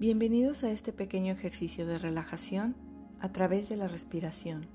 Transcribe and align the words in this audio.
Bienvenidos 0.00 0.64
a 0.64 0.70
este 0.70 0.94
pequeño 0.94 1.30
ejercicio 1.30 1.86
de 1.86 1.98
relajación 1.98 2.74
a 3.20 3.32
través 3.32 3.68
de 3.68 3.76
la 3.76 3.86
respiración. 3.86 4.66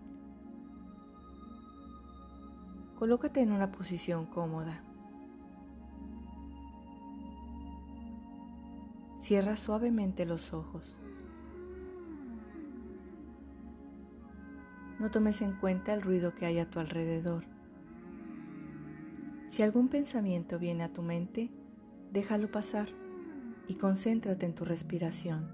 Colócate 2.99 3.41
en 3.41 3.51
una 3.51 3.71
posición 3.71 4.27
cómoda. 4.27 4.83
Cierra 9.19 9.57
suavemente 9.57 10.27
los 10.27 10.53
ojos. 10.53 10.99
No 14.99 15.09
tomes 15.09 15.41
en 15.41 15.53
cuenta 15.53 15.95
el 15.95 16.03
ruido 16.03 16.35
que 16.35 16.45
hay 16.45 16.59
a 16.59 16.69
tu 16.69 16.79
alrededor. 16.79 17.45
Si 19.47 19.63
algún 19.63 19.87
pensamiento 19.87 20.59
viene 20.59 20.83
a 20.83 20.93
tu 20.93 21.01
mente, 21.01 21.49
déjalo 22.11 22.51
pasar 22.51 23.04
y 23.67 23.75
concéntrate 23.75 24.45
en 24.45 24.55
tu 24.55 24.65
respiración. 24.65 25.49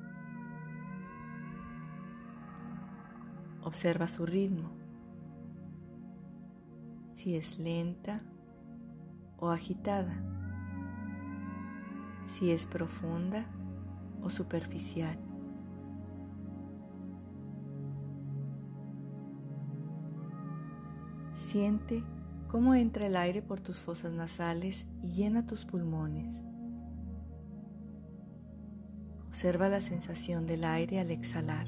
Observa 3.63 4.07
su 4.07 4.25
ritmo, 4.25 4.71
si 7.11 7.35
es 7.35 7.59
lenta 7.59 8.21
o 9.37 9.49
agitada, 9.49 10.15
si 12.25 12.51
es 12.51 12.65
profunda 12.65 13.45
o 14.21 14.29
superficial. 14.29 15.17
Siente 21.35 22.03
cómo 22.48 22.75
entra 22.75 23.07
el 23.07 23.15
aire 23.15 23.41
por 23.41 23.59
tus 23.59 23.79
fosas 23.79 24.12
nasales 24.13 24.87
y 25.03 25.09
llena 25.09 25.45
tus 25.45 25.65
pulmones. 25.65 26.50
Observa 29.31 29.70
la 29.70 29.80
sensación 29.80 30.45
del 30.45 30.66
aire 30.66 30.99
al 30.99 31.09
exhalar. 31.09 31.65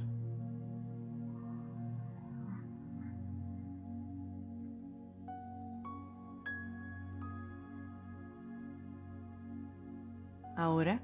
Ahora, 10.58 11.02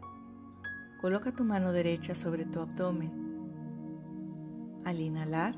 coloca 1.00 1.32
tu 1.32 1.46
mano 1.46 1.72
derecha 1.72 2.14
sobre 2.14 2.44
tu 2.44 2.60
abdomen. 2.60 3.10
Al 4.84 5.00
inhalar, 5.00 5.56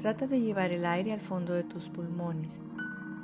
trata 0.00 0.26
de 0.26 0.40
llevar 0.40 0.72
el 0.72 0.86
aire 0.86 1.12
al 1.12 1.20
fondo 1.20 1.52
de 1.52 1.62
tus 1.62 1.88
pulmones 1.88 2.60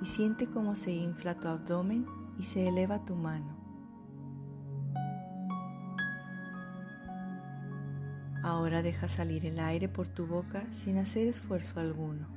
y 0.01 0.05
siente 0.05 0.47
cómo 0.47 0.77
se 0.77 0.93
infla 0.93 1.35
tu 1.35 1.49
abdomen 1.49 2.07
y 2.39 2.45
se 2.45 2.69
eleva 2.69 3.05
tu 3.05 3.17
mano. 3.17 3.66
Ahora 8.47 8.81
deja 8.81 9.09
salir 9.09 9.45
el 9.45 9.59
aire 9.59 9.89
por 9.89 10.07
tu 10.07 10.25
boca 10.25 10.63
sin 10.71 10.99
hacer 10.99 11.27
esfuerzo 11.27 11.81
alguno. 11.81 12.29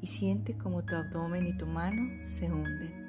Y 0.00 0.08
siente 0.08 0.58
como 0.58 0.84
tu 0.84 0.96
abdomen 0.96 1.46
y 1.46 1.56
tu 1.56 1.64
mano 1.64 2.02
se 2.24 2.50
hunden. 2.50 3.06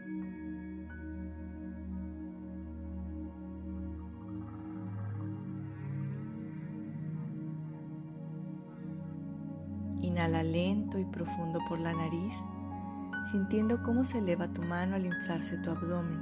Inhala 10.04 10.44
lento 10.44 11.00
y 11.00 11.06
profundo 11.06 11.58
por 11.68 11.80
la 11.80 11.94
nariz, 11.94 12.36
sintiendo 13.32 13.82
cómo 13.82 14.04
se 14.04 14.20
eleva 14.20 14.54
tu 14.54 14.62
mano 14.62 14.96
al 14.96 15.08
inflarse 15.08 15.58
tu 15.58 15.72
abdomen. 15.72 16.20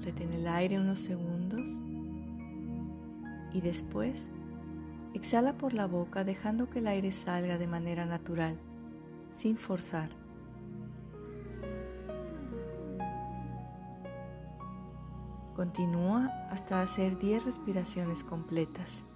Retén 0.00 0.32
el 0.32 0.48
aire 0.48 0.80
unos 0.80 1.00
segundos 1.00 1.68
y 3.56 3.62
después 3.62 4.28
exhala 5.14 5.56
por 5.56 5.72
la 5.72 5.86
boca 5.86 6.24
dejando 6.24 6.68
que 6.68 6.80
el 6.80 6.88
aire 6.88 7.10
salga 7.10 7.56
de 7.56 7.66
manera 7.66 8.04
natural, 8.04 8.58
sin 9.30 9.56
forzar. 9.56 10.10
Continúa 15.54 16.26
hasta 16.50 16.82
hacer 16.82 17.18
10 17.18 17.46
respiraciones 17.46 18.24
completas. 18.24 19.06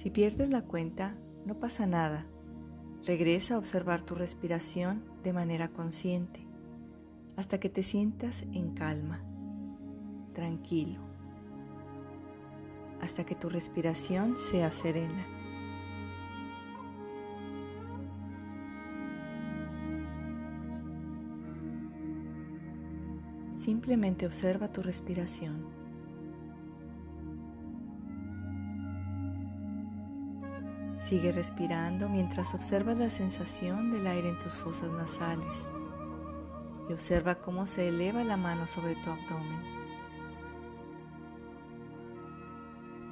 Si 0.00 0.08
pierdes 0.08 0.48
la 0.48 0.62
cuenta, 0.62 1.14
no 1.44 1.60
pasa 1.60 1.84
nada. 1.84 2.24
Regresa 3.04 3.54
a 3.54 3.58
observar 3.58 4.00
tu 4.00 4.14
respiración 4.14 5.04
de 5.22 5.34
manera 5.34 5.68
consciente 5.68 6.46
hasta 7.36 7.60
que 7.60 7.68
te 7.68 7.82
sientas 7.82 8.44
en 8.54 8.72
calma, 8.72 9.22
tranquilo, 10.32 11.02
hasta 13.02 13.26
que 13.26 13.34
tu 13.34 13.50
respiración 13.50 14.38
sea 14.38 14.72
serena. 14.72 15.26
Simplemente 23.52 24.24
observa 24.24 24.72
tu 24.72 24.80
respiración. 24.80 25.89
Sigue 31.00 31.32
respirando 31.32 32.10
mientras 32.10 32.52
observas 32.54 32.98
la 32.98 33.08
sensación 33.08 33.90
del 33.90 34.06
aire 34.06 34.28
en 34.28 34.38
tus 34.38 34.52
fosas 34.52 34.90
nasales 34.90 35.70
y 36.88 36.92
observa 36.92 37.36
cómo 37.36 37.66
se 37.66 37.88
eleva 37.88 38.22
la 38.22 38.36
mano 38.36 38.66
sobre 38.66 38.96
tu 38.96 39.08
abdomen 39.08 39.62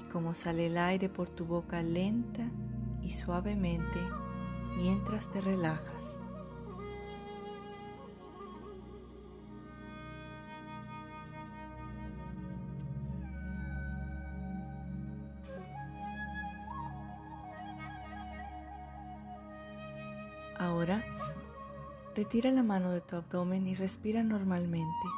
y 0.00 0.08
cómo 0.10 0.34
sale 0.34 0.66
el 0.66 0.76
aire 0.76 1.08
por 1.08 1.30
tu 1.30 1.46
boca 1.46 1.82
lenta 1.82 2.44
y 3.00 3.10
suavemente 3.10 3.98
mientras 4.76 5.30
te 5.30 5.40
relajas. 5.40 5.97
Ahora, 20.78 21.04
retira 22.14 22.52
la 22.52 22.62
mano 22.62 22.92
de 22.92 23.00
tu 23.00 23.16
abdomen 23.16 23.66
y 23.66 23.74
respira 23.74 24.22
normalmente, 24.22 25.08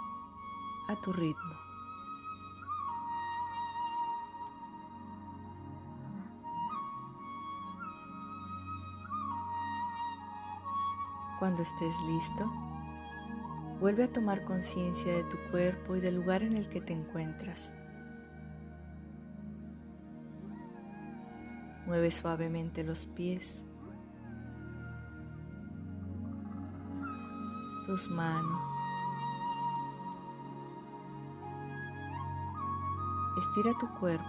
a 0.88 0.98
tu 1.02 1.12
ritmo. 1.12 1.54
Cuando 11.38 11.60
estés 11.60 11.94
listo, 12.06 12.50
vuelve 13.80 14.04
a 14.04 14.10
tomar 14.10 14.42
conciencia 14.44 15.12
de 15.12 15.24
tu 15.24 15.36
cuerpo 15.50 15.94
y 15.94 16.00
del 16.00 16.14
lugar 16.14 16.42
en 16.42 16.56
el 16.56 16.70
que 16.70 16.80
te 16.80 16.94
encuentras. 16.94 17.70
Mueve 21.84 22.10
suavemente 22.10 22.82
los 22.82 23.04
pies 23.04 23.62
tus 27.90 28.08
manos. 28.08 28.70
Estira 33.36 33.72
tu 33.80 33.88
cuerpo. 33.98 34.24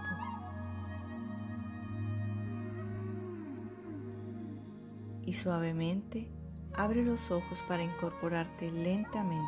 Y 5.24 5.32
suavemente 5.34 6.28
abre 6.74 7.04
los 7.04 7.30
ojos 7.30 7.62
para 7.68 7.84
incorporarte 7.84 8.72
lentamente. 8.72 9.46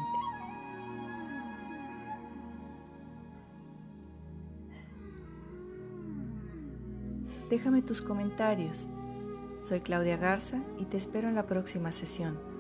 Déjame 7.51 7.83
tus 7.83 8.01
comentarios. 8.01 8.87
Soy 9.61 9.81
Claudia 9.81 10.17
Garza 10.17 10.63
y 10.79 10.85
te 10.85 10.99
espero 10.99 11.29
en 11.29 11.35
la 11.35 11.47
próxima 11.47 11.91
sesión. 11.91 12.54